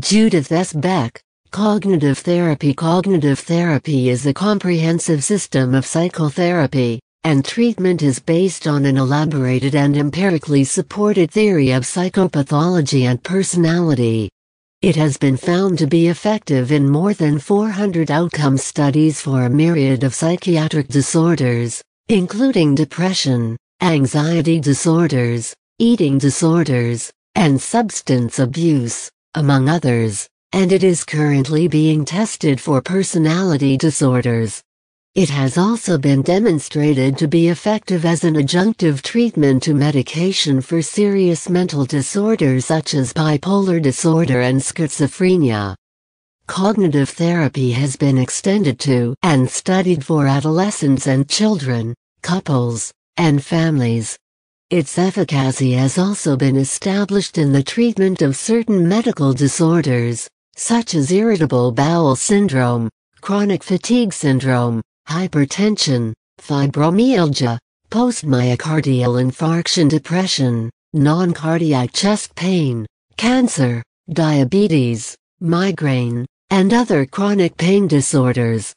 Judith 0.00 0.50
S. 0.50 0.72
Beck, 0.72 1.22
Cognitive 1.52 2.18
Therapy 2.18 2.74
Cognitive 2.74 3.38
therapy 3.38 4.08
is 4.08 4.26
a 4.26 4.34
comprehensive 4.34 5.22
system 5.22 5.72
of 5.72 5.86
psychotherapy, 5.86 6.98
and 7.22 7.44
treatment 7.44 8.02
is 8.02 8.18
based 8.18 8.66
on 8.66 8.86
an 8.86 8.96
elaborated 8.96 9.76
and 9.76 9.96
empirically 9.96 10.64
supported 10.64 11.30
theory 11.30 11.70
of 11.70 11.84
psychopathology 11.84 13.02
and 13.02 13.22
personality. 13.22 14.28
It 14.82 14.96
has 14.96 15.16
been 15.16 15.36
found 15.36 15.78
to 15.78 15.86
be 15.86 16.08
effective 16.08 16.72
in 16.72 16.88
more 16.90 17.14
than 17.14 17.38
400 17.38 18.10
outcome 18.10 18.58
studies 18.58 19.20
for 19.20 19.44
a 19.44 19.48
myriad 19.48 20.02
of 20.02 20.12
psychiatric 20.12 20.88
disorders, 20.88 21.84
including 22.08 22.74
depression, 22.74 23.56
anxiety 23.80 24.58
disorders, 24.58 25.54
eating 25.78 26.18
disorders, 26.18 27.12
and 27.36 27.62
substance 27.62 28.40
abuse 28.40 29.08
among 29.34 29.68
others, 29.68 30.28
and 30.52 30.72
it 30.72 30.84
is 30.84 31.04
currently 31.04 31.68
being 31.68 32.04
tested 32.04 32.60
for 32.60 32.80
personality 32.80 33.76
disorders. 33.76 34.62
It 35.14 35.30
has 35.30 35.56
also 35.56 35.96
been 35.96 36.22
demonstrated 36.22 37.16
to 37.18 37.28
be 37.28 37.48
effective 37.48 38.04
as 38.04 38.24
an 38.24 38.34
adjunctive 38.34 39.00
treatment 39.00 39.62
to 39.62 39.72
medication 39.72 40.60
for 40.60 40.82
serious 40.82 41.48
mental 41.48 41.84
disorders 41.84 42.66
such 42.66 42.94
as 42.94 43.12
bipolar 43.12 43.80
disorder 43.80 44.40
and 44.40 44.60
schizophrenia. 44.60 45.76
Cognitive 46.46 47.10
therapy 47.10 47.70
has 47.70 47.94
been 47.94 48.18
extended 48.18 48.78
to 48.80 49.14
and 49.22 49.48
studied 49.48 50.04
for 50.04 50.26
adolescents 50.26 51.06
and 51.06 51.28
children, 51.28 51.94
couples, 52.22 52.92
and 53.16 53.44
families. 53.44 54.18
Its 54.74 54.98
efficacy 54.98 55.70
has 55.70 55.98
also 55.98 56.36
been 56.36 56.56
established 56.56 57.38
in 57.38 57.52
the 57.52 57.62
treatment 57.62 58.22
of 58.22 58.34
certain 58.34 58.88
medical 58.88 59.32
disorders, 59.32 60.28
such 60.56 60.96
as 60.96 61.12
irritable 61.12 61.70
bowel 61.70 62.16
syndrome, 62.16 62.90
chronic 63.20 63.62
fatigue 63.62 64.12
syndrome, 64.12 64.82
hypertension, 65.08 66.12
fibromyalgia, 66.40 67.56
postmyocardial 67.88 69.22
infarction 69.22 69.88
depression, 69.88 70.68
non-cardiac 70.92 71.92
chest 71.92 72.34
pain, 72.34 72.84
cancer, 73.16 73.80
diabetes, 74.12 75.14
migraine, 75.38 76.26
and 76.50 76.74
other 76.74 77.06
chronic 77.06 77.56
pain 77.56 77.86
disorders. 77.86 78.74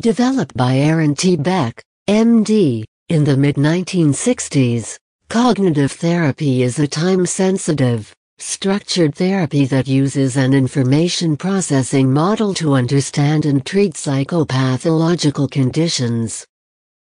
Developed 0.00 0.56
by 0.56 0.76
Aaron 0.76 1.16
T. 1.16 1.34
Beck, 1.34 1.82
MD, 2.08 2.84
in 3.08 3.24
the 3.24 3.36
mid-1960s, 3.36 4.98
Cognitive 5.32 5.92
therapy 5.92 6.62
is 6.62 6.78
a 6.78 6.86
time-sensitive, 6.86 8.14
structured 8.38 9.14
therapy 9.14 9.64
that 9.64 9.88
uses 9.88 10.36
an 10.36 10.52
information 10.52 11.38
processing 11.38 12.12
model 12.12 12.52
to 12.52 12.74
understand 12.74 13.46
and 13.46 13.64
treat 13.64 13.94
psychopathological 13.94 15.50
conditions. 15.50 16.44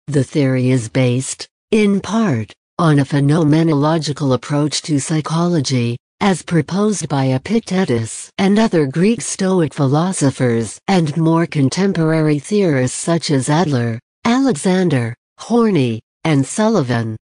The 0.09 0.25
theory 0.25 0.71
is 0.71 0.89
based, 0.89 1.47
in 1.71 2.01
part, 2.01 2.53
on 2.81 2.99
a 2.99 3.05
phenomenological 3.05 4.35
approach 4.35 4.83
to 4.83 4.99
psychology, 4.99 5.97
as 6.19 6.43
proposed 6.43 7.09
by 7.09 7.27
Epictetus 7.27 8.29
and 8.39 8.59
other 8.59 8.89
Greek 8.89 9.21
Stoic 9.21 9.73
philosophers 9.73 10.81
and 10.89 11.17
more 11.17 11.47
contemporary 11.47 12.41
theorists 12.41 12.99
such 12.99 13.31
as 13.31 13.49
Adler, 13.49 14.01
Alexander, 14.25 15.15
Horney, 15.39 16.01
and 16.25 16.45
Sullivan. 16.45 17.17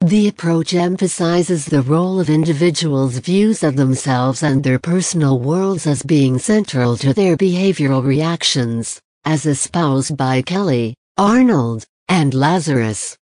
The 0.00 0.28
approach 0.28 0.74
emphasizes 0.74 1.66
the 1.66 1.82
role 1.82 2.20
of 2.20 2.30
individuals' 2.30 3.18
views 3.18 3.64
of 3.64 3.74
themselves 3.74 4.44
and 4.44 4.62
their 4.62 4.78
personal 4.78 5.40
worlds 5.40 5.88
as 5.88 6.04
being 6.04 6.38
central 6.38 6.96
to 6.98 7.12
their 7.12 7.36
behavioral 7.36 8.04
reactions, 8.04 9.00
as 9.24 9.44
espoused 9.44 10.16
by 10.16 10.40
Kelly, 10.42 10.94
Arnold, 11.16 11.84
and 12.08 12.32
Lazarus. 12.32 13.16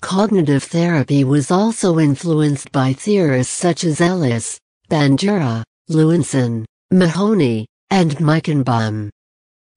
Cognitive 0.00 0.64
therapy 0.64 1.24
was 1.24 1.50
also 1.50 1.98
influenced 1.98 2.72
by 2.72 2.94
theorists 2.94 3.54
such 3.54 3.84
as 3.84 4.00
Ellis, 4.00 4.58
Bandura, 4.88 5.62
Lewinsohn, 5.90 6.64
Mahoney, 6.90 7.66
and 7.90 8.16
Meichenbaum. 8.16 9.10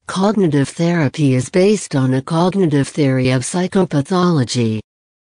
Cognitive 0.08 0.70
therapy 0.70 1.36
is 1.36 1.50
based 1.50 1.94
on 1.94 2.14
a 2.14 2.22
cognitive 2.22 2.88
theory 2.88 3.32
of 3.32 3.42
psychopathology, 3.42 4.80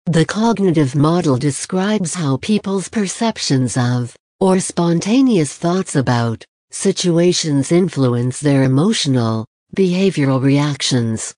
the 0.07 0.25
cognitive 0.25 0.95
model 0.97 1.37
describes 1.37 2.15
how 2.15 2.37
people's 2.39 2.89
perceptions 2.89 3.77
of, 3.77 4.17
or 4.41 4.59
spontaneous 4.59 5.57
thoughts 5.57 5.95
about, 5.95 6.45
situations 6.71 7.71
influence 7.71 8.41
their 8.41 8.63
emotional, 8.63 9.47
behavioral 9.77 10.43
reactions. 10.43 11.35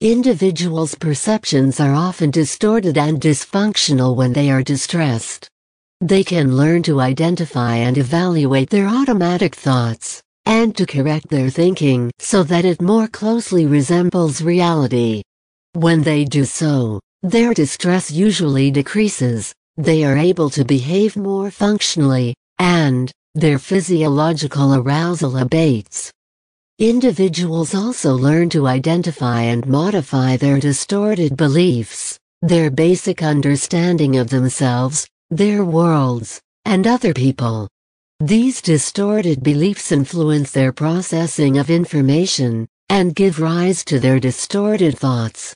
Individuals' 0.00 0.94
perceptions 0.94 1.80
are 1.80 1.94
often 1.94 2.30
distorted 2.30 2.96
and 2.96 3.20
dysfunctional 3.20 4.16
when 4.16 4.32
they 4.32 4.50
are 4.50 4.62
distressed. 4.62 5.48
They 6.00 6.22
can 6.22 6.56
learn 6.56 6.82
to 6.84 7.00
identify 7.00 7.76
and 7.76 7.98
evaluate 7.98 8.70
their 8.70 8.86
automatic 8.86 9.54
thoughts, 9.54 10.22
and 10.46 10.76
to 10.76 10.86
correct 10.86 11.28
their 11.28 11.50
thinking 11.50 12.10
so 12.18 12.42
that 12.44 12.64
it 12.64 12.80
more 12.80 13.08
closely 13.08 13.66
resembles 13.66 14.42
reality. 14.42 15.22
When 15.72 16.02
they 16.02 16.24
do 16.24 16.44
so, 16.44 17.00
their 17.24 17.54
distress 17.54 18.10
usually 18.10 18.70
decreases, 18.70 19.54
they 19.78 20.04
are 20.04 20.16
able 20.16 20.50
to 20.50 20.62
behave 20.62 21.16
more 21.16 21.50
functionally, 21.50 22.34
and 22.58 23.10
their 23.34 23.58
physiological 23.58 24.74
arousal 24.74 25.38
abates. 25.38 26.12
Individuals 26.78 27.74
also 27.74 28.14
learn 28.14 28.50
to 28.50 28.66
identify 28.66 29.40
and 29.40 29.66
modify 29.66 30.36
their 30.36 30.60
distorted 30.60 31.34
beliefs, 31.34 32.18
their 32.42 32.70
basic 32.70 33.22
understanding 33.22 34.18
of 34.18 34.28
themselves, 34.28 35.08
their 35.30 35.64
worlds, 35.64 36.42
and 36.66 36.86
other 36.86 37.14
people. 37.14 37.66
These 38.20 38.60
distorted 38.60 39.42
beliefs 39.42 39.92
influence 39.92 40.50
their 40.50 40.72
processing 40.72 41.56
of 41.56 41.70
information, 41.70 42.68
and 42.90 43.14
give 43.14 43.40
rise 43.40 43.82
to 43.86 43.98
their 43.98 44.20
distorted 44.20 44.98
thoughts. 44.98 45.54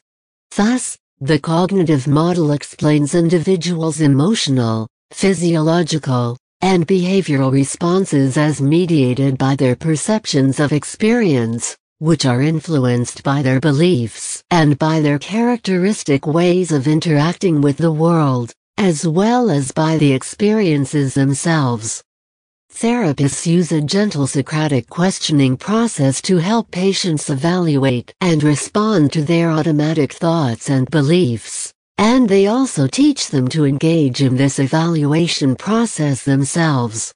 Thus, 0.57 0.97
the 1.21 1.39
cognitive 1.39 2.07
model 2.07 2.53
explains 2.53 3.17
individuals' 3.17 4.01
emotional, 4.01 4.87
physiological, 5.11 6.39
and 6.61 6.87
behavioral 6.87 7.51
responses 7.51 8.37
as 8.37 8.61
mediated 8.61 9.37
by 9.37 9.57
their 9.57 9.75
perceptions 9.75 10.61
of 10.61 10.73
experience, 10.73 11.77
which 11.99 12.25
are 12.25 12.41
influenced 12.41 13.25
by 13.25 13.43
their 13.43 13.59
beliefs 13.59 14.45
and 14.53 14.79
by 14.79 15.01
their 15.01 15.19
characteristic 15.19 16.25
ways 16.25 16.71
of 16.71 16.87
interacting 16.87 17.61
with 17.61 17.79
the 17.79 17.93
world, 17.93 18.53
as 18.77 19.05
well 19.05 19.51
as 19.51 19.73
by 19.73 19.99
the 19.99 20.13
experiences 20.13 21.15
themselves. 21.15 22.01
Therapists 22.81 23.45
use 23.45 23.73
a 23.73 23.81
gentle 23.81 24.29
Socratic 24.29 24.89
questioning 24.89 25.57
process 25.57 26.23
to 26.23 26.37
help 26.37 26.71
patients 26.71 27.29
evaluate 27.29 28.15
and 28.21 28.41
respond 28.45 29.13
to 29.15 29.25
their 29.25 29.51
automatic 29.51 30.13
thoughts 30.13 30.71
and 30.71 30.89
beliefs, 30.89 31.73
and 31.97 32.29
they 32.29 32.47
also 32.47 32.87
teach 32.87 33.31
them 33.31 33.49
to 33.49 33.65
engage 33.65 34.23
in 34.23 34.37
this 34.37 34.61
evaluation 34.61 35.57
process 35.57 36.23
themselves. 36.23 37.13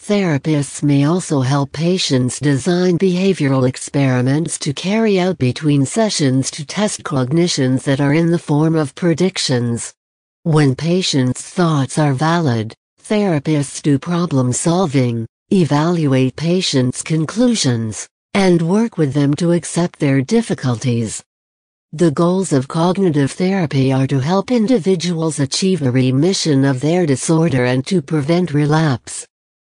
Therapists 0.00 0.80
may 0.84 1.02
also 1.02 1.40
help 1.40 1.72
patients 1.72 2.38
design 2.38 2.96
behavioral 2.96 3.68
experiments 3.68 4.58
to 4.58 4.72
carry 4.72 5.18
out 5.18 5.38
between 5.38 5.84
sessions 5.84 6.52
to 6.52 6.64
test 6.64 7.02
cognitions 7.02 7.82
that 7.82 8.00
are 8.00 8.14
in 8.14 8.30
the 8.30 8.38
form 8.38 8.76
of 8.76 8.94
predictions. 8.94 9.92
When 10.44 10.76
patients' 10.76 11.42
thoughts 11.42 11.98
are 11.98 12.14
valid, 12.14 12.76
Therapists 13.10 13.82
do 13.82 13.98
problem 13.98 14.52
solving, 14.52 15.26
evaluate 15.52 16.36
patients' 16.36 17.02
conclusions, 17.02 18.08
and 18.34 18.62
work 18.62 18.98
with 18.98 19.14
them 19.14 19.34
to 19.34 19.50
accept 19.50 19.98
their 19.98 20.22
difficulties. 20.22 21.20
The 21.90 22.12
goals 22.12 22.52
of 22.52 22.68
cognitive 22.68 23.32
therapy 23.32 23.92
are 23.92 24.06
to 24.06 24.20
help 24.20 24.52
individuals 24.52 25.40
achieve 25.40 25.82
a 25.82 25.90
remission 25.90 26.64
of 26.64 26.78
their 26.80 27.04
disorder 27.04 27.64
and 27.64 27.84
to 27.88 28.00
prevent 28.00 28.54
relapse. 28.54 29.26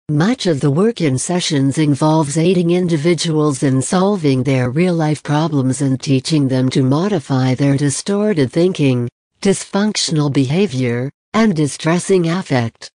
Much 0.09 0.45
of 0.45 0.59
the 0.59 0.69
work 0.69 0.99
in 0.99 1.17
sessions 1.17 1.77
involves 1.77 2.37
aiding 2.37 2.71
individuals 2.71 3.63
in 3.63 3.81
solving 3.81 4.43
their 4.43 4.69
real-life 4.69 5.23
problems 5.23 5.81
and 5.81 6.01
teaching 6.01 6.49
them 6.49 6.69
to 6.71 6.83
modify 6.83 7.55
their 7.55 7.77
distorted 7.77 8.51
thinking, 8.51 9.07
dysfunctional 9.41 10.29
behavior, 10.29 11.09
and 11.33 11.55
distressing 11.55 12.29
affect. 12.29 12.91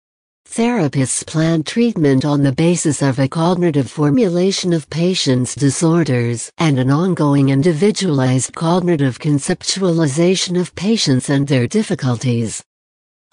Therapists 0.56 1.26
plan 1.26 1.64
treatment 1.64 2.24
on 2.24 2.44
the 2.44 2.52
basis 2.52 3.02
of 3.02 3.18
a 3.18 3.28
cognitive 3.28 3.90
formulation 3.90 4.72
of 4.72 4.88
patients' 4.88 5.56
disorders 5.56 6.52
and 6.60 6.78
an 6.78 6.92
ongoing 6.92 7.50
individualized 7.50 8.54
cognitive 8.54 9.18
conceptualization 9.18 10.62
of 10.62 10.76
patients 10.76 11.32
and 11.32 11.48
their 11.48 11.66
difficulties. 11.66 12.64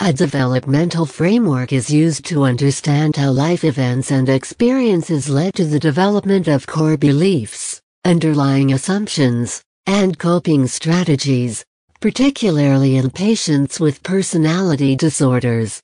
A 0.00 0.14
developmental 0.14 1.05
framework 1.05 1.75
is 1.75 1.90
used 1.90 2.25
to 2.25 2.44
understand 2.44 3.17
how 3.17 3.32
life 3.32 3.64
events 3.64 4.11
and 4.11 4.26
experiences 4.31 5.28
led 5.28 5.52
to 5.56 5.66
the 5.66 5.78
development 5.78 6.49
of 6.49 6.66
core 6.66 6.96
beliefs, 6.96 7.82
underlying 8.06 8.73
assumptions, 8.73 9.62
and 9.84 10.19
coping 10.19 10.66
strategies, 10.66 11.66
particularly 12.00 12.96
in 12.96 13.11
patients 13.11 13.78
with 13.78 14.02
personality 14.02 14.96
disorders. 14.96 15.82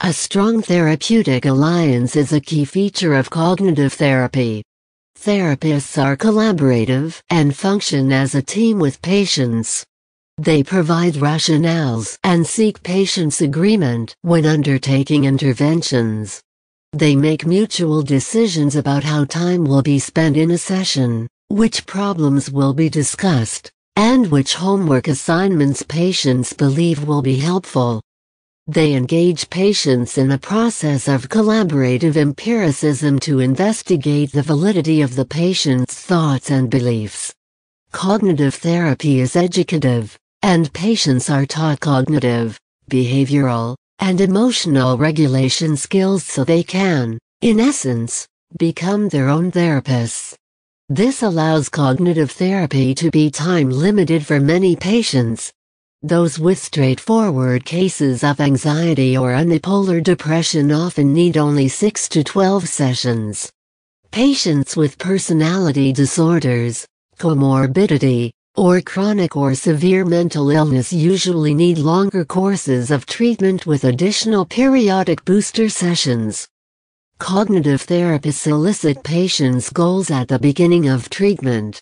A 0.00 0.12
strong 0.12 0.60
therapeutic 0.60 1.46
alliance 1.46 2.16
is 2.16 2.30
a 2.34 2.40
key 2.40 2.66
feature 2.66 3.14
of 3.14 3.30
cognitive 3.30 3.94
therapy. 3.94 4.62
Therapists 5.18 5.96
are 6.00 6.18
collaborative 6.18 7.22
and 7.30 7.56
function 7.56 8.12
as 8.12 8.34
a 8.34 8.42
team 8.42 8.78
with 8.78 9.00
patients. 9.00 9.86
They 10.36 10.62
provide 10.62 11.14
rationales 11.14 12.18
and 12.22 12.46
seek 12.46 12.82
patients' 12.82 13.40
agreement 13.40 14.14
when 14.20 14.44
undertaking 14.44 15.24
interventions. 15.24 16.42
They 16.92 17.16
make 17.16 17.46
mutual 17.46 18.02
decisions 18.02 18.76
about 18.76 19.02
how 19.02 19.24
time 19.24 19.64
will 19.64 19.82
be 19.82 19.98
spent 19.98 20.36
in 20.36 20.50
a 20.50 20.58
session, 20.58 21.26
which 21.48 21.86
problems 21.86 22.50
will 22.50 22.74
be 22.74 22.90
discussed, 22.90 23.70
and 23.96 24.30
which 24.30 24.56
homework 24.56 25.08
assignments 25.08 25.82
patients 25.82 26.52
believe 26.52 27.08
will 27.08 27.22
be 27.22 27.36
helpful. 27.36 28.02
They 28.68 28.94
engage 28.94 29.48
patients 29.48 30.18
in 30.18 30.32
a 30.32 30.38
process 30.38 31.06
of 31.06 31.28
collaborative 31.28 32.16
empiricism 32.16 33.20
to 33.20 33.38
investigate 33.38 34.32
the 34.32 34.42
validity 34.42 35.02
of 35.02 35.14
the 35.14 35.24
patient's 35.24 35.94
thoughts 35.94 36.50
and 36.50 36.68
beliefs. 36.68 37.32
Cognitive 37.92 38.56
therapy 38.56 39.20
is 39.20 39.36
educative, 39.36 40.18
and 40.42 40.72
patients 40.72 41.30
are 41.30 41.46
taught 41.46 41.78
cognitive, 41.78 42.58
behavioral, 42.90 43.76
and 44.00 44.20
emotional 44.20 44.98
regulation 44.98 45.76
skills 45.76 46.24
so 46.24 46.42
they 46.42 46.64
can, 46.64 47.18
in 47.42 47.60
essence, 47.60 48.26
become 48.58 49.08
their 49.08 49.28
own 49.28 49.52
therapists. 49.52 50.34
This 50.88 51.22
allows 51.22 51.68
cognitive 51.68 52.32
therapy 52.32 52.96
to 52.96 53.12
be 53.12 53.30
time 53.30 53.70
limited 53.70 54.26
for 54.26 54.40
many 54.40 54.74
patients. 54.74 55.52
Those 56.02 56.38
with 56.38 56.58
straightforward 56.58 57.64
cases 57.64 58.22
of 58.22 58.38
anxiety 58.38 59.16
or 59.16 59.30
unipolar 59.30 60.02
depression 60.02 60.70
often 60.70 61.14
need 61.14 61.38
only 61.38 61.68
6 61.68 62.08
to 62.10 62.22
12 62.22 62.68
sessions. 62.68 63.50
Patients 64.10 64.76
with 64.76 64.98
personality 64.98 65.94
disorders, 65.94 66.86
comorbidity, 67.18 68.30
or 68.56 68.82
chronic 68.82 69.36
or 69.36 69.54
severe 69.54 70.04
mental 70.04 70.50
illness 70.50 70.92
usually 70.92 71.54
need 71.54 71.78
longer 71.78 72.26
courses 72.26 72.90
of 72.90 73.06
treatment 73.06 73.64
with 73.64 73.84
additional 73.84 74.44
periodic 74.44 75.24
booster 75.24 75.70
sessions. 75.70 76.46
Cognitive 77.18 77.84
therapists 77.86 78.46
elicit 78.46 79.02
patients' 79.02 79.70
goals 79.70 80.10
at 80.10 80.28
the 80.28 80.38
beginning 80.38 80.88
of 80.88 81.08
treatment. 81.08 81.80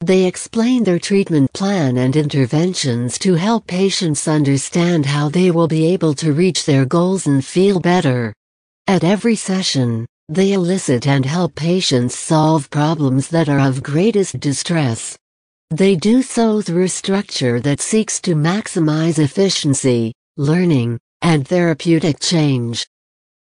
They 0.00 0.26
explain 0.26 0.84
their 0.84 0.98
treatment 0.98 1.52
plan 1.54 1.96
and 1.96 2.14
interventions 2.14 3.18
to 3.20 3.34
help 3.34 3.66
patients 3.66 4.28
understand 4.28 5.06
how 5.06 5.28
they 5.28 5.50
will 5.50 5.68
be 5.68 5.86
able 5.86 6.14
to 6.16 6.32
reach 6.32 6.66
their 6.66 6.84
goals 6.84 7.26
and 7.26 7.44
feel 7.44 7.80
better. 7.80 8.34
At 8.86 9.02
every 9.02 9.36
session, 9.36 10.04
they 10.28 10.52
elicit 10.52 11.06
and 11.06 11.24
help 11.24 11.54
patients 11.54 12.18
solve 12.18 12.68
problems 12.70 13.28
that 13.28 13.48
are 13.48 13.60
of 13.60 13.82
greatest 13.82 14.40
distress. 14.40 15.16
They 15.70 15.96
do 15.96 16.22
so 16.22 16.60
through 16.60 16.88
structure 16.88 17.60
that 17.60 17.80
seeks 17.80 18.20
to 18.22 18.34
maximize 18.34 19.18
efficiency, 19.18 20.12
learning, 20.36 20.98
and 21.22 21.48
therapeutic 21.48 22.20
change. 22.20 22.86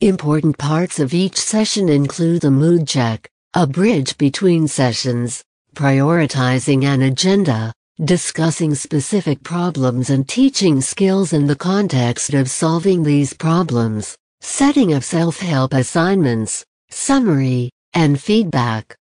Important 0.00 0.58
parts 0.58 0.98
of 0.98 1.14
each 1.14 1.36
session 1.36 1.88
include 1.88 2.42
the 2.42 2.50
mood 2.50 2.86
check, 2.86 3.28
a 3.54 3.66
bridge 3.66 4.18
between 4.18 4.68
sessions, 4.68 5.42
prioritizing 5.74 6.84
an 6.84 7.02
agenda, 7.02 7.72
discussing 8.04 8.74
specific 8.74 9.42
problems 9.42 10.10
and 10.10 10.28
teaching 10.28 10.80
skills 10.80 11.32
in 11.32 11.46
the 11.46 11.56
context 11.56 12.34
of 12.34 12.50
solving 12.50 13.02
these 13.02 13.32
problems, 13.32 14.16
setting 14.40 14.92
of 14.92 15.04
self-help 15.04 15.72
assignments, 15.72 16.64
summary, 16.90 17.70
and 17.94 18.20
feedback. 18.20 18.94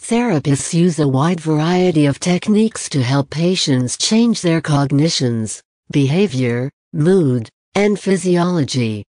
Therapists 0.00 0.72
use 0.72 0.98
a 0.98 1.06
wide 1.06 1.40
variety 1.40 2.06
of 2.06 2.18
techniques 2.18 2.88
to 2.88 3.02
help 3.02 3.30
patients 3.30 3.96
change 3.96 4.40
their 4.40 4.60
cognitions, 4.60 5.62
behavior, 5.90 6.70
mood, 6.92 7.48
and 7.74 8.00
physiology. 8.00 9.04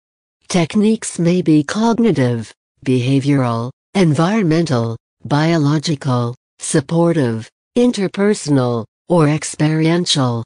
Techniques 0.49 1.19
may 1.19 1.43
be 1.43 1.63
cognitive, 1.63 2.53
behavioral, 2.85 3.71
environmental, 3.95 4.97
biological, 5.25 6.37
supportive, 6.59 7.51
interpersonal, 7.77 8.85
or 9.09 9.29
experiential. 9.29 10.45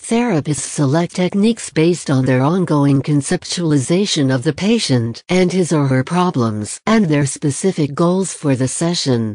Therapists 0.00 0.60
select 0.60 1.14
techniques 1.14 1.70
based 1.70 2.08
on 2.10 2.24
their 2.24 2.40
ongoing 2.40 3.02
conceptualization 3.02 4.32
of 4.32 4.44
the 4.44 4.52
patient 4.52 5.22
and 5.28 5.52
his 5.52 5.72
or 5.72 5.88
her 5.88 6.04
problems 6.04 6.80
and 6.86 7.06
their 7.06 7.26
specific 7.26 7.94
goals 7.94 8.32
for 8.32 8.54
the 8.54 8.68
session. 8.68 9.34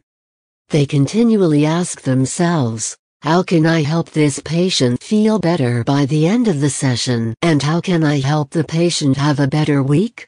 They 0.70 0.86
continually 0.86 1.66
ask 1.66 2.02
themselves, 2.02 2.98
how 3.22 3.44
can 3.44 3.66
I 3.66 3.84
help 3.84 4.10
this 4.10 4.40
patient 4.40 5.04
feel 5.04 5.38
better 5.38 5.84
by 5.84 6.06
the 6.06 6.28
end 6.28 6.48
of 6.48 6.62
the 6.62 6.70
session 6.70 7.34
and 7.42 7.62
how 7.62 7.80
can 7.80 8.04
I 8.04 8.20
help 8.20 8.50
the 8.50 8.64
patient 8.64 9.18
have 9.18 9.40
a 9.40 9.48
better 9.48 9.84
week? 9.84 10.28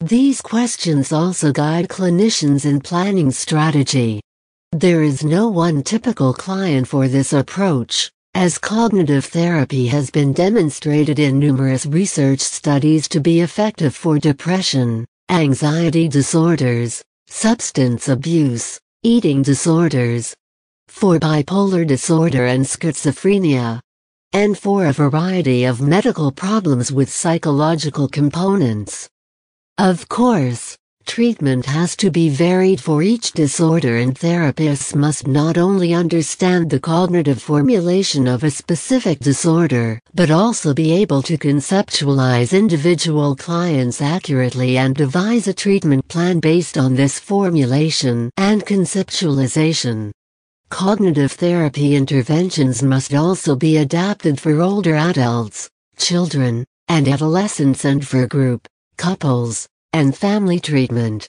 These 0.00 0.40
questions 0.40 1.12
also 1.12 1.52
guide 1.52 1.88
clinicians 1.88 2.66
in 2.66 2.80
planning 2.80 3.30
strategy. 3.30 4.20
There 4.76 5.04
is 5.04 5.22
no 5.22 5.46
one 5.46 5.84
typical 5.84 6.34
client 6.34 6.88
for 6.88 7.06
this 7.06 7.32
approach, 7.32 8.10
as 8.34 8.58
cognitive 8.58 9.24
therapy 9.24 9.86
has 9.86 10.10
been 10.10 10.32
demonstrated 10.32 11.20
in 11.20 11.38
numerous 11.38 11.86
research 11.86 12.40
studies 12.40 13.06
to 13.10 13.20
be 13.20 13.38
effective 13.38 13.94
for 13.94 14.18
depression, 14.18 15.06
anxiety 15.28 16.08
disorders, 16.08 17.04
substance 17.28 18.08
abuse, 18.08 18.80
eating 19.04 19.42
disorders, 19.42 20.34
for 20.88 21.20
bipolar 21.20 21.86
disorder 21.86 22.46
and 22.46 22.64
schizophrenia, 22.64 23.78
and 24.32 24.58
for 24.58 24.86
a 24.86 24.92
variety 24.92 25.62
of 25.66 25.80
medical 25.80 26.32
problems 26.32 26.90
with 26.90 27.08
psychological 27.08 28.08
components. 28.08 29.08
Of 29.78 30.08
course, 30.08 30.76
treatment 31.04 31.66
has 31.66 31.96
to 31.96 32.10
be 32.10 32.28
varied 32.28 32.80
for 32.80 33.02
each 33.02 33.32
disorder 33.32 33.98
and 33.98 34.18
therapists 34.18 34.94
must 34.94 35.26
not 35.26 35.56
only 35.56 35.94
understand 35.94 36.68
the 36.68 36.80
cognitive 36.80 37.40
formulation 37.40 38.26
of 38.26 38.44
a 38.44 38.50
specific 38.50 39.18
disorder, 39.20 40.00
but 40.14 40.30
also 40.30 40.74
be 40.74 40.92
able 40.92 41.22
to 41.22 41.38
conceptualize 41.38 42.56
individual 42.56 43.36
clients 43.36 44.00
accurately 44.00 44.78
and 44.78 44.94
devise 44.94 45.48
a 45.48 45.54
treatment 45.54 46.06
plan 46.08 46.40
based 46.40 46.78
on 46.78 46.94
this 46.94 47.18
formulation 47.18 48.30
and 48.36 48.64
conceptualization. 48.66 50.10
Cognitive 50.70 51.32
therapy 51.32 51.94
interventions 51.94 52.82
must 52.82 53.14
also 53.14 53.54
be 53.54 53.76
adapted 53.76 54.40
for 54.40 54.60
older 54.60 54.96
adults, 54.96 55.68
children, 55.96 56.64
and 56.88 57.06
adolescents 57.08 57.84
and 57.84 58.06
for 58.06 58.26
group, 58.26 58.66
couples, 58.96 59.68
and 59.94 60.16
family 60.16 60.58
treatment. 60.58 61.28